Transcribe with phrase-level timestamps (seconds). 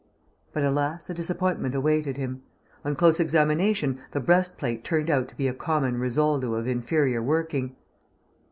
[0.51, 1.11] But alas!
[1.11, 2.41] a disappointment awaited him.
[2.83, 7.21] On close examination the breast plate turned out to be a common Risoldo of inferior
[7.21, 7.75] working.